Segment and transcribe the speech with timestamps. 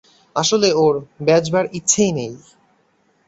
[0.35, 0.95] আসলে ওর
[1.19, 2.33] বেচবার ইচ্ছেই নেই!